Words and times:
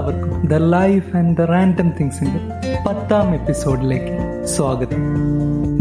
എല്ലാവർക്കും 0.00 0.34
the 0.50 0.58
life 0.74 1.08
and 1.16 1.32
the 1.36 1.46
random 1.50 1.88
തിങ്സിന്റെ 1.96 2.40
പത്താം 2.84 3.28
എപ്പിസോഡിലേക്ക് 3.34 4.14
സ്വാഗതം 4.46 5.02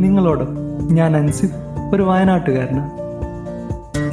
നിങ്ങളോടും 0.04 0.50
ഞാൻ 0.94 1.12
അൻസിഫ് 1.18 1.60
ഒരു 1.94 2.04
വയനാട്ടുകാരനാണ് 2.04 2.90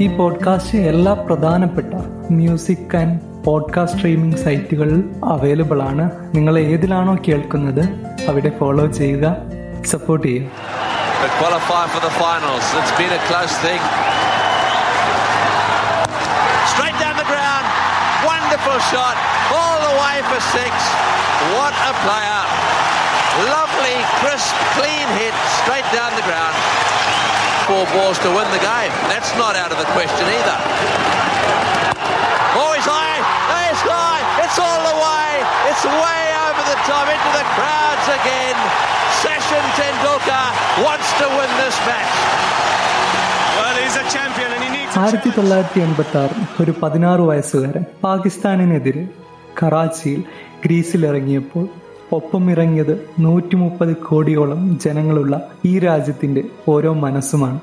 ഈ 0.02 0.06
പോഡ്കാസ്റ്റ് 0.16 0.78
എല്ലാ 0.90 1.12
പ്രധാനപ്പെട്ട 1.26 1.92
മ്യൂസിക് 2.30 2.94
ആൻഡ് 2.96 3.18
പോഡ്കാസ്റ്റ് 3.44 3.98
സ്ട്രീമിംഗ് 3.98 4.40
സൈറ്റുകളിൽ 4.44 5.02
അവൈലബിൾ 5.34 5.82
ആണ് 5.82 6.06
നിങ്ങൾ 6.34 6.54
ഏതിലാണോ 6.64 7.16
കേൾക്കുന്നത് 7.28 7.84
അവിടെ 8.28 8.52
ഫോളോ 8.60 8.86
ചെയ്യുക 9.00 9.36
സപ്പോർട്ട് 9.86 10.26
ചെയ്യുക 10.28 10.74
qualify 11.38 11.84
for 11.92 12.00
the 12.00 12.14
finals. 12.14 12.66
It's 12.78 12.92
been 12.98 13.12
a 13.12 13.22
close 13.28 13.54
thing. 13.58 13.82
Straight 16.72 16.96
down 17.02 17.16
the 17.16 17.28
ground. 17.32 17.55
Wonderful 18.56 18.88
shot. 18.88 19.20
All 19.52 19.76
the 19.84 19.94
way 20.00 20.16
for 20.32 20.40
six. 20.56 20.72
What 21.60 21.76
a 21.76 21.92
player. 22.08 22.42
Lovely, 23.52 24.00
crisp, 24.24 24.56
clean 24.80 25.04
hit 25.20 25.36
straight 25.60 25.84
down 25.92 26.08
the 26.16 26.24
ground. 26.24 26.56
Four 27.68 27.84
balls 27.92 28.16
to 28.24 28.32
win 28.32 28.48
the 28.56 28.62
game. 28.64 28.88
That's 29.12 29.28
not 29.36 29.60
out 29.60 29.76
of 29.76 29.76
the 29.76 29.84
question 29.92 30.24
either. 30.24 30.56
Oh, 32.56 32.72
he's 32.72 32.88
high. 32.88 33.20
He's 33.68 33.82
high. 33.84 34.24
It's 34.40 34.56
all 34.56 34.80
the 34.88 34.96
way. 35.04 35.28
It's 35.68 35.84
way 35.84 36.24
over 36.48 36.64
the 36.64 36.80
top 36.88 37.12
into 37.12 37.30
the 37.36 37.44
crowds 37.60 38.08
again. 38.08 38.56
Session 39.20 39.64
Tendulkar 39.76 40.48
wants 40.80 41.12
to 41.20 41.28
win 41.28 41.50
this 41.60 41.76
match. 41.84 42.65
ആയിരത്തി 44.98 45.30
തൊള്ളായിരത്തി 45.38 45.80
എൺപത്തി 45.80 46.16
ആറിൽ 46.18 46.62
ഒരു 46.62 46.74
പതിനാറ് 46.82 47.20
വയസ്സുകാരൻ 47.20 47.84
പാകിസ്ഥാനിനെതിരെ 48.04 49.08
കറാച്ചിയിൽ 49.62 50.24
ഗ്രീസിലിറങ്ങിയപ്പോൾ 50.64 51.68
ഒപ്പം 52.12 52.50
ഇറങ്ങിയത് 52.50 53.06
നൂറ്റി 53.18 53.56
മുപ്പത് 53.56 53.96
കോടിയോളം 53.96 54.78
ജനങ്ങളുള്ള 54.84 55.48
ഈ 55.64 55.78
രാജ്യത്തിന്റെ 55.78 56.44
ഓരോ 56.68 56.92
മനസ്സുമാണ്. 56.92 57.60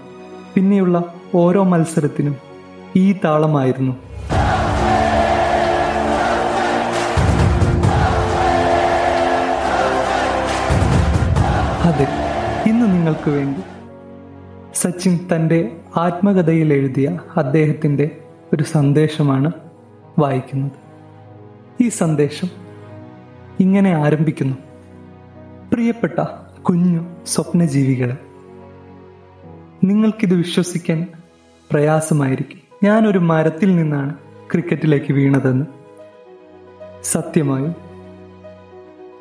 പിന്നെയുള്ള 0.56 1.04
ഓരോ 1.36 1.64
മത്സരത്തിനും 1.64 2.36
ഈ 2.96 3.16
താളമായിരുന്നു. 3.26 3.94
അതെ 11.88 12.08
ഇന്ന് 12.70 12.86
നിങ്ങൾക്ക് 12.86 13.30
വേണ്ടി 13.30 13.62
സച്ചിൻ 14.76 15.20
തന്റെ 15.36 15.72
ആത്മകഥയിൽ 15.98 16.74
എഴുതിയ 16.74 17.20
അദ്ദേഹത്തിന്റെ 17.38 18.18
ഒരു 18.54 18.64
സന്ദേശമാണ് 18.64 19.52
വായിക്കുന്നത്. 20.20 20.72
ഈ 21.84 21.90
സന്ദേശം 21.90 22.48
ഇങ്ങനെ 23.60 23.96
ആരംഭിക്കുന്നു. 23.96 24.58
പ്രിയപ്പെട്ട 25.74 26.20
കുഞ്ഞു 26.62 27.26
സ്വപ്നജീവികളെ 27.26 28.18
നിങ്ങൾക്കിത് 29.84 30.34
വിശ്വസിക്കാൻ 30.34 31.08
പ്രയാസമായിരിക്കും. 31.72 32.60
ഞാനൊരു 32.84 33.20
മരത്തിൽ 33.20 33.76
നിന്നാണ് 33.76 34.16
ക്രിക്കറ്റിലേക്ക് 34.52 35.14
വീണതെന്ന്. 35.14 35.66
സത്യമായും 37.04 37.76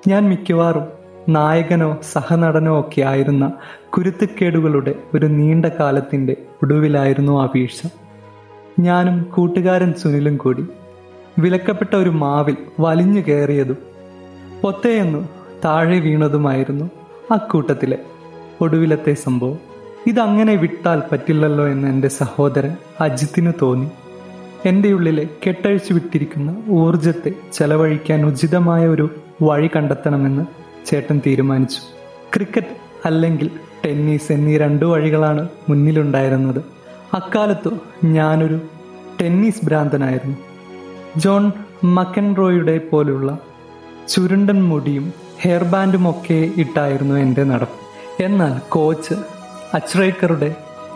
ഞാൻ 0.09 0.29
മിക്കവാറും 0.29 1.02
നായകനോ 1.29 1.99
സഹനടനോ 2.13 2.81
ഒക്കെ 2.81 3.03
ആയിരുന്ന 3.03 3.53
കുരുത്തക്കേടുകളുടെ 3.91 4.95
ഒരു 5.15 5.27
നീണ്ട 5.27 5.67
കാലത്തിന്റെ 5.67 6.37
ഒടുവിലായിരുന്നു 6.63 7.43
ആ 7.43 7.49
വീഴ്ച. 7.55 7.89
ഞാനും 8.81 9.23
കൂട്ടുകാരൻ 9.23 9.95
സുനിലും 9.95 10.37
കൂടി 10.37 10.67
വിലക്കപ്പെട്ട 11.39 11.97
ഒരു 11.97 12.11
മാവിൽ 12.11 12.57
വലിഞ്ഞു 12.81 13.21
കയറിയതും 13.21 13.77
പൊത്തയെന്നു 14.63 15.29
താഴെ 15.65 16.01
വീണതുമായിരുന്നു 16.01 16.91
അക്കൂട്ടത്തിലെ 17.31 17.99
ഒടുവിലത്തെ 18.61 19.15
സംഭവം. 19.15 19.59
ഇതങ്ങനെ 20.07 20.55
വിട്ടാൽ 20.55 21.03
പറ്റില്ലല്ലോ 21.13 21.69
എന്ന് 21.69 21.89
എന്റെ 21.89 22.09
സഹോദരൻ 22.09 22.77
അജിത്തിനു 23.01 23.53
തോന്നി. 23.63 23.91
എന്റെ 24.69 24.93
ഉള്ളിലെ 24.93 25.29
കെട്ടഴിച്ചു 25.47 25.93
വിട്ടിരിക്കുന്ന 25.93 26.63
ഊർജത്തെ 26.71 27.33
ചെലവഴിക്കാൻ 27.53 28.27
ഉചിതമായ 28.27 28.89
ഒരു 28.89 29.11
വഴി 29.43 29.71
കണ്ടെത്തണമെന്ന് 29.77 30.62
ചേട്ടൻ 30.87 31.21
തീരുമാനിച്ചു. 31.27 31.81
ക്രിക്കറ്റ് 32.35 32.77
അല്ലെങ്കിൽ 33.05 33.51
ടെന്നീസ് 33.85 34.33
എന്നീ 34.33 34.59
രണ്ടു 34.59 34.85
വഴികളാണ് 34.85 35.49
മുന്നിലുണ്ടായിരുന്നത്. 35.69 36.65
അക്കാലത്തു 37.15 37.71
ഞാനൊരു 38.05 38.61
ടെന്നീസ് 39.21 39.67
ഭ്രാന്തനായിരുന്നു. 39.67 40.37
ജോൺ 41.17 41.53
മക്കൻറോയുടെ 41.85 42.79
പോലുള്ള 42.79 43.39
ചുരുണ്ടൻ 44.09 44.63
മുടിയും 44.63 45.13
ഹെയർ 45.41 45.65
ബാൻഡും 45.65 46.11
ഒക്കെ 46.11 46.51
ഇട്ടായിരുന്നു 46.57 47.15
എന്റെ 47.15 47.45
നടപ്പ്. 47.45 48.23
എന്നാൽ 48.23 48.61
കോച്ച് 48.69 49.15
അച്രേക്കറുടെ 49.75 50.55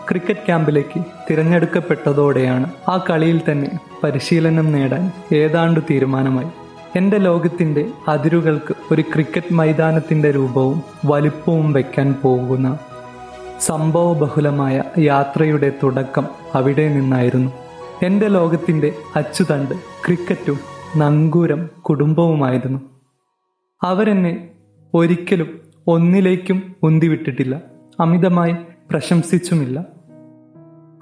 ക്രിക്കറ്റ് 0.09 0.47
ക്യാമ്പിലേക്ക് 0.47 1.01
തിരഞ്ഞെടുക്കപ്പെട്ടതോടെയാണ് 1.31 2.71
ആ 2.89 3.05
കളിയിൽ 3.11 3.41
തന്നെ 3.51 3.79
പരിശീലനം 4.03 4.73
നേടാൻ 4.73 5.13
ഏതാണ്ട് 5.35 5.81
തീരുമാനമായി. 5.91 6.66
എന്റെ 6.97 7.19
ലോകത്തിന്റെ 7.19 7.89
അതിരുകൾക്ക് 8.09 8.75
ഒരു 8.93 9.03
ക്രിക്കറ്റ് 9.03 9.55
മൈതാനത്തിന്റെ 9.55 10.31
രൂപവും 10.31 10.83
വലിപ്പവും 11.05 11.73
വയ്ക്കാൻ 11.73 12.15
പോകുന്ന 12.23 12.79
സംഭവബഹുലമായ 13.61 14.83
യാത്രയുടെ 14.99 15.73
തുടക്കം 15.83 16.27
അവിടെ 16.55 16.89
നിന്നായിരുന്നു. 16.89 17.53
എന്റെ 18.03 18.29
ലോകത്തിന്റെ 18.29 18.93
അച്ചുതണ്ട് 19.17 19.75
ക്രിക്കറ്റും 19.75 20.59
നങ്കൂരം 20.97 21.71
കുടുംബവുമായിരുന്നു. 21.83 22.81
അവരെന്നെ 23.83 24.49
ഒരിക്കലും 24.95 25.61
ഒന്നിലേക്കും 25.87 26.77
ഉന്തിവിട്ടിട്ടില്ല. 26.83 27.61
അമിതമായി 28.01 28.57
പ്രശംസിച്ചുമില്ല. 28.91 29.87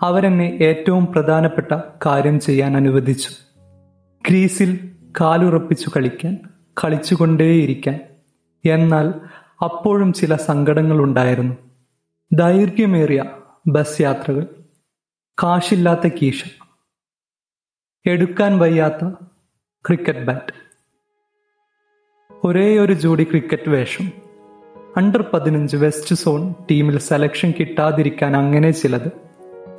അവരെന്നെ 0.02 0.44
ഏറ്റവും 0.44 1.06
പ്രധാനപ്പെട്ട 1.06 1.72
കാര്യം 2.06 2.40
ചെയ്യാൻ 2.40 2.76
അനുവദിച്ചു. 2.76 3.28
ഗ്രീസിൽ 4.28 4.93
കാലുറപ്പിച്ചു 5.20 5.90
കളിക്കാൻ 5.96 6.38
കളിച്ചുകൊണ്ടേയിരിക്കാൻ. 6.84 8.00
എന്നാൽ 8.64 9.14
അപ്പോഴും 9.64 10.12
ചില 10.12 10.36
സങ്കടങ്ങളുണ്ടായിരുന്നു. 10.36 11.54
ദൈർഘ്യമേറിയ 12.32 13.24
ബസ് 13.68 14.00
യാത്രകൾ 14.00 14.46
കാശില്ലാത്ത 15.42 16.08
കീശ 16.08 16.44
എടുക്കാൻ 18.06 18.58
വയ്യാത്ത 18.58 19.08
ക്രിക്കറ്റ് 19.86 20.24
ബാറ്റ്. 20.24 20.52
ഒരേ 22.44 22.78
ഒരു 22.78 22.92
ജോഡി 22.92 23.24
ക്രിക്കറ്റ് 23.24 23.68
വേഷം 23.68 24.12
അണ്ടർ 24.96 25.24
പതിനഞ്ച് 25.32 25.76
വെസ്റ്റ് 25.76 26.14
സോൺ 26.14 26.54
ടീമിൽ 26.70 26.98
സെലക്ഷൻ 26.98 27.52
കിട്ടാതിരിക്കാൻ 27.60 28.36
അങ്ങനെ 28.36 28.70
ചിലത്. 28.70 29.12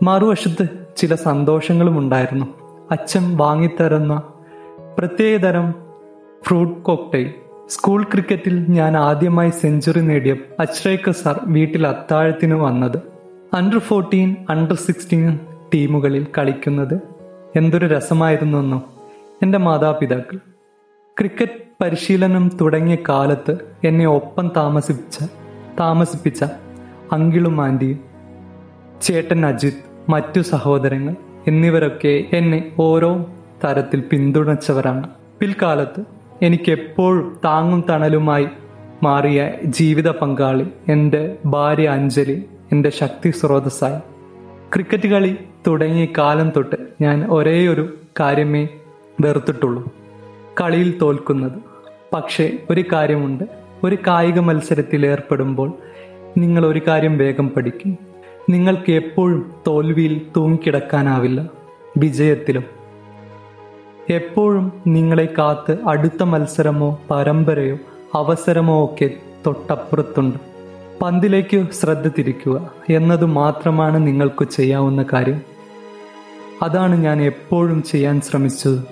മറുവശത്ത് 0.04 0.88
ചില 0.98 1.16
സന്തോഷങ്ങളും 1.16 1.98
ഉണ്ടായിരുന്നു 1.98 2.46
അച്ഛൻ 2.92 3.38
വാങ്ങിത്തരുന്ന 3.38 4.32
പ്രത്യേകതരം 4.98 5.74
ഫ്രൂട്ട് 6.48 6.82
കോക്ടെയിൽ. 6.82 7.34
സ്കൂൾ 7.70 8.04
ക്രിക്കറ്റിൽ 8.04 8.66
ഞാൻ 8.70 8.98
ആദ്യമായി 8.98 9.50
സെഞ്ചുറി 9.50 10.00
നേടിയ 10.00 10.36
അച്രേക്കർ 10.60 11.12
സാർ 11.12 11.40
വീട്ടിൽ 11.44 11.88
അത്താഴത്തിന് 11.88 12.54
വന്നത്. 12.54 12.98
അണ്ടർ 13.54 13.78
ഫോർട്ടീൻ 13.78 14.36
അണ്ടർ 14.50 14.76
സിക്സ്റ്റീൻ 14.76 15.40
ടീമുകളിൽ 15.74 16.28
കളിക്കുന്നത് 16.38 17.02
എന്തൊരു 17.56 17.86
രസമായിരുന്നെന്നോ 17.86 18.84
എന്റെ 19.44 19.58
മാതാപിതാക്കൾ. 19.58 20.38
ക്രിക്കറ്റ് 21.20 21.84
പരിശീലനം 21.84 22.52
തുടങ്ങിയ 22.62 22.98
കാലത്ത് 23.10 23.58
എന്നെ 23.84 24.08
ഒപ്പം 24.08 24.52
താമസിപ്പിച്ച 24.58 25.20
താമസിപ്പിച്ച 25.80 26.44
അങ്കിളും 27.12 27.62
ആന്റിയും 27.62 28.00
ചേട്ടൻ 29.02 29.46
അജിത് 29.46 30.12
മറ്റു 30.12 30.42
സഹോദരങ്ങൾ 30.42 31.16
എന്നിവരൊക്കെ 31.48 32.24
എന്നെ 32.34 32.72
ഓരോ 32.80 33.26
തരത്തിൽ 33.64 34.00
പിന്തുണച്ചവരാണ്. 34.00 35.10
പിൽക്കാലത്ത് 35.40 36.04
എനിക്ക് 36.42 36.72
എപ്പോഴും 36.72 37.40
താങ്ങും 37.46 37.84
തണലുമായി 37.90 38.48
മാറിയ 39.04 39.52
ജീവിത 39.64 40.10
പങ്കാളി 40.10 40.68
എന്റെ 40.92 41.38
ഭാര്യ 41.46 41.90
അഞ്ജലി 41.90 42.44
എന്റെ 42.72 42.90
ശക്തി 42.90 43.30
സ്രോതസ്സായി. 43.30 44.00
ക്രിക്കറ്റ് 44.74 45.08
കളി 45.08 45.38
തുടങ്ങിയ 45.68 46.08
കാലം 46.18 46.50
തൊട്ട് 46.50 46.76
ഞാൻ 47.02 47.28
ഒരേ 47.30 47.68
ഒരു 47.68 47.98
കാര്യമേ 48.20 48.68
വെറുത്തിട്ടുള്ളൂ. 49.22 49.92
കളിയിൽ 50.62 50.98
തോൽക്കുന്നത്. 50.98 51.60
പക്ഷേ 52.14 52.58
ഒരു 52.70 52.84
കാര്യമുണ്ട്. 52.94 53.44
ഒരു 53.84 53.98
കായിക 54.08 54.40
മത്സരത്തിൽ 54.40 55.06
ഏർപ്പെടുമ്പോൾ 55.06 55.74
നിങ്ങൾ 56.38 56.66
ഒരു 56.66 56.82
കാര്യം 56.88 57.18
വേഗം 57.18 57.50
പഠിക്കും. 57.50 57.98
നിങ്ങൾക്ക് 58.50 58.92
എപ്പോഴും 58.92 59.54
തോൽവിയിൽ 59.68 60.22
തൂങ്ങിക്കിടക്കാനാവില്ല. 60.36 61.50
വിജയത്തിലും 61.98 62.64
എപ്പോഴും 64.10 64.82
നിങ്ങളെ 64.88 65.34
കാത്ത് 65.38 65.78
അടുത്ത 65.88 66.24
മത്സരമോ 66.24 67.00
പരമ്പരയോ 67.12 67.78
അവസരമോ 68.16 68.86
ഒക്കെ 68.86 69.10
തൊട്ടപ്പുറത്തുണ്ട്. 69.48 70.38
പന്തിലേക്ക് 71.02 71.72
ശ്രദ്ധ 71.72 72.08
തിരിക്കുക 72.08 72.74
എന്നത് 72.90 73.26
മാത്രമാണ് 73.26 74.08
നിങ്ങൾക്ക് 74.08 74.46
ചെയ്യാവുന്ന 74.46 75.06
കാര്യം. 75.14 75.42
അതാണ് 76.62 76.96
ഞാൻ 76.96 77.22
എപ്പോഴും 77.22 77.84
ചെയ്യാൻ 77.84 78.22
ശ്രമിച്ചത്. 78.22 78.84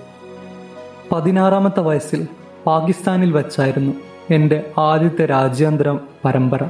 പതിനാറാമത്തെ 1.12 1.80
വയസ്സിൽ 1.80 2.28
പാകിസ്ഥാനിൽ 2.66 3.32
വച്ചായിരുന്നു 3.32 3.92
എന്റെ 4.30 4.70
ആദ്യത്തെ 4.78 5.26
രാജ്യാന്തര 5.26 5.98
പരമ്പര. 6.24 6.64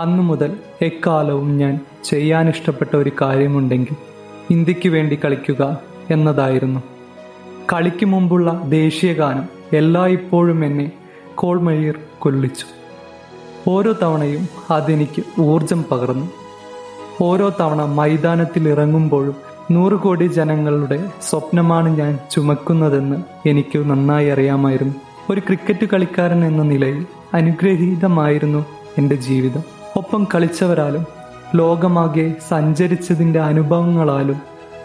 അന്നു 0.00 0.22
മുതൽ 0.22 0.56
എക്കാലവും 0.82 1.58
ഞാൻ 1.58 1.80
ചെയ്യാൻ 2.04 2.48
ഇഷ്ടപ്പെട്ട 2.48 2.96
ഒരു 2.96 3.12
കാര്യമുണ്ടെങ്കിൽ 3.22 3.96
ഇന്ത്യയ്ക്ക് 4.50 4.88
വേണ്ടി 4.88 5.18
കളിക്കുക 5.24 5.78
എന്നതായിരുന്നു. 6.10 6.93
കളിക്ക് 7.72 8.06
മുമ്പുള്ള 8.06 8.62
ദേശീയഗാനം 8.64 9.48
എല്ലായ്പ്പോഴും 9.72 10.64
എന്നെ 10.64 10.92
കോൾമഴിയർ 11.34 11.94
കൊല്ലിച്ചു. 12.18 12.66
ഓരോ 13.70 13.92
തവണയും 14.02 14.48
അതെനിക്ക് 14.70 15.40
ഊർജം 15.40 15.84
പകർന്നു. 15.90 16.26
ഓരോ 17.22 17.48
തവണ 17.60 17.82
മൈതാനത്തിൽ 17.82 18.68
ഇറങ്ങുമ്പോഴും 18.68 19.36
നൂറ് 19.70 19.92
കോടി 19.92 20.24
ജനങ്ങളുടെ 20.24 21.10
സ്വപ്നമാണ് 21.22 21.88
ഞാൻ 21.88 22.18
ചുമക്കുന്നതെന്ന് 22.30 23.48
എനിക്ക് 23.48 23.78
നന്നായി 23.78 24.28
അറിയാമായിരുന്നു. 24.28 24.94
ഒരു 25.30 25.40
ക്രിക്കറ്റ് 25.40 25.86
കളിക്കാരൻ 25.86 26.44
എന്ന 26.44 26.62
നിലയിൽ 26.62 27.06
അനുഗ്രഹീതമായിരുന്നു 27.34 28.66
എന്റെ 28.98 29.14
ജീവിതം. 29.14 29.62
ഒപ്പം 29.96 30.26
കളിച്ചവരാലും 30.34 31.06
ലോകമാകെ 31.54 32.34
സഞ്ചരിച്ചതിന്റെ 32.48 33.40
അനുഭവങ്ങളാലും 33.40 34.40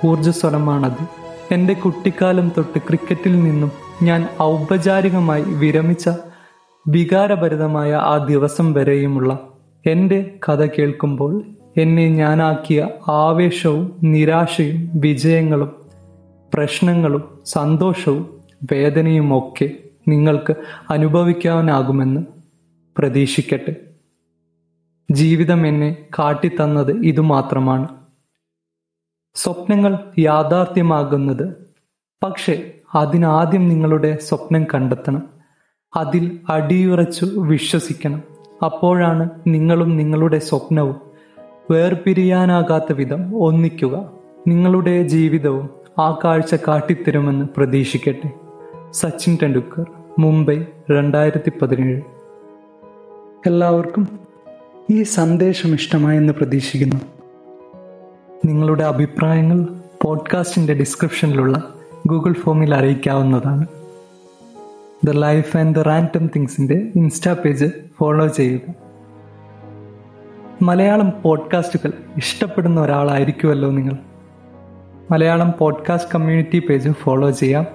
ഊർജസ്വലമാണത്. 0.05 1.18
എന്റെ 1.51 1.73
കുട്ടിക്കാലം 1.73 2.51
തൊട്ട് 2.57 2.79
ക്രിക്കറ്റിൽ 2.79 3.43
നിന്നും 3.43 3.71
ഞാൻ 4.03 4.27
ഔപചാരികമായി 4.41 5.41
വിരമിച്ച 5.41 6.09
വികാരഭരിതമായ 6.87 7.93
ആ 7.93 8.17
ദിവസം 8.17 8.73
വരെയുമുള്ള 8.73 9.47
എന്റെ 9.85 10.31
കഥ 10.49 10.65
കേൾക്കുമ്പോൾ 10.65 11.43
എന്നെ 11.77 12.09
ഞാനാക്കിയ 12.09 12.87
ആവേശവും 13.09 13.99
നിരാശയും 14.03 14.89
വിജയങ്ങളും 14.93 15.75
പ്രശ്നങ്ങളും 16.53 17.39
സന്തോഷവും 17.45 18.39
വേദനയും 18.71 19.37
ഒക്കെ 19.37 19.71
നിങ്ങൾക്ക് 20.07 20.55
അനുഭവിക്കാനാകുമെന്ന് 20.89 22.21
പ്രതീക്ഷിക്കട്ടെ. 22.97 23.75
ജീവിതം 25.11 25.67
എന്നെ 25.67 25.97
കാട്ടിത്തന്നത് 26.19 26.91
ഇതുമാത്രമാണ്. 26.91 27.98
സ്വപ്നങ്ങൾ 29.35 29.97
യാഥാർത്ഥ്യമാകുന്നത്. 30.19 31.53
പക്ഷേ 32.23 32.71
അതിനാദ്യം 32.95 33.69
നിങ്ങളുടെ 33.69 34.17
സ്വപ്നം 34.21 34.63
കണ്ടെത്തണം. 34.63 35.23
അതിൽ 35.95 36.39
അടിയുറച്ചു 36.49 37.25
വിശ്വസിക്കണം. 37.25 38.23
അപ്പോഴാണ് 38.65 39.29
നിങ്ങളും 39.47 39.97
നിങ്ങളുടെ 39.97 40.39
സ്വപ്നവും 40.39 40.95
വേർപിരിയാനാകാത്ത 41.71 42.93
വിധം 42.93 43.43
ഒന്നിക്കുക. 43.43 44.11
നിങ്ങളുടെ 44.47 45.03
ജീവിതവും 45.03 45.69
ആ 45.99 46.19
കാഴ്ച 46.23 46.55
കാട്ടിത്തരുമെന്ന് 46.67 47.45
പ്രതീക്ഷിക്കട്ടെ. 47.57 48.31
സച്ചിൻ 48.91 49.37
ടെണ്ടുൽക്കർ 49.43 49.85
മുംബൈ 50.19 50.63
രണ്ടായിരത്തി 50.91 51.51
പതിനേഴ് 51.61 52.01
എല്ലാവർക്കും 53.47 54.19
ഈ 54.91 55.03
സന്ദേശം 55.03 55.73
ഇഷ്ടമായെന്ന് 55.73 56.33
പ്രതീക്ഷിക്കുന്നു. 56.33 57.18
നിങ്ങളുടെ 58.49 58.83
അഭിപ്രായങ്ങൾ 58.83 59.67
പോഡ്കാസ്റ്റിന്റെ 60.03 60.73
ഡിസ്ക്രിപ്ഷനിലുള്ള 60.73 61.73
ഗൂഗിൾ 62.07 62.33
ഫോമിൽ 62.33 62.75
അറിയിക്കാവുന്നതാണ്. 62.75 63.67
The 65.05 65.09
life 65.09 65.57
and 65.57 65.75
the 65.75 65.79
random 65.79 66.27
തിങ്സിന്റെ 66.27 66.87
insta 66.95 67.33
page 67.33 67.65
follow 67.99 68.27
ചെയ്യുക. 68.27 68.59
മലയാളം 70.61 71.11
പോഡ്കാസ്റ്റുകൾ 71.21 71.91
ഇഷ്ടപ്പെടുന്ന 72.17 72.81
ഒരാളായിരിക്കുമല്ലോ 72.81 73.71
നിങ്ങൾ. 73.71 73.97
Malayalam 75.11 75.53
podcast 75.57 76.11
community 76.15 76.59
page 76.59 76.89
follow 76.89 77.31
ചെയ്യാം. 77.31 77.65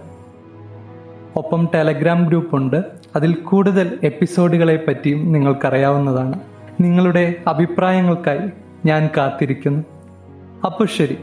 ഒപ്പം 1.37 1.69
ടെലഗ്രാം 1.75 2.27
ഗ്രൂപ്പ് 2.27 2.57
ഉണ്ട്. 2.57 2.85
അതിൽ 3.17 3.35
കൂടുതൽ 3.35 3.99
എപ്പിസോഡുകളെ 4.03 4.85
പറ്റിയും 4.89 5.33
നിങ്ങൾക്കറിയാവുന്നതാണ്. 5.33 6.41
നിങ്ങളുടെ 6.81 7.35
അഭിപ്രായങ്ങൾക്കായി 7.47 8.51
ഞാൻ 8.87 9.11
കാത്തിരിക്കുന്നു. 9.17 9.94
അപ്പോൾ 10.65 10.87
ശരി. 10.87 11.19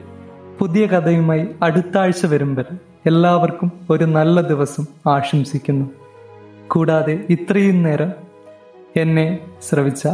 പുതിയ 0.60 0.86
കഥയുമായി 0.86 1.48
അടുത്ത 1.64 1.98
ആഴ്ച 1.98 2.26
വരും 2.26 2.56
വരെ 2.56 2.76
എല്ലാവർക്കും 3.06 3.72
ഒരു 3.90 4.04
നല്ല 4.04 4.42
ദിവസം 4.42 4.86
ആശംസിക്കുന്നു. 5.08 5.86
കൂടാതെ 6.68 7.26
ഇത്രയും 7.30 7.84
നേരം 7.84 8.12
എന്നെ 8.96 9.40
ശ്രവിച്ച 9.70 10.08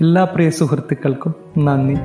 എല്ലാ 0.00 0.24
പ്രിയ 0.24 0.50
സുഹൃത്തുക്കൾക്കും 0.50 1.34
നന്ദി. 1.58 1.96